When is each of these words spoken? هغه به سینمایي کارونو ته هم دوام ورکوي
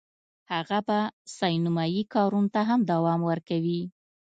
هغه 0.51 0.79
به 0.87 0.99
سینمایي 1.37 2.03
کارونو 2.13 2.51
ته 2.55 2.61
هم 2.69 2.79
دوام 2.91 3.19
ورکوي 3.29 3.81